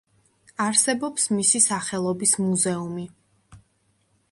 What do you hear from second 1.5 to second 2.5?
სახელობის